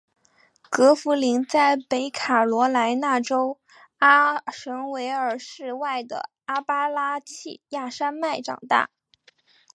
[0.71, 3.59] 葛福临在北卡罗来纳州
[3.99, 8.89] 阿什维尔市外的阿巴拉契亚山脉长大。